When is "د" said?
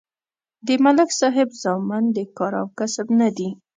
0.67-0.67, 2.15-2.17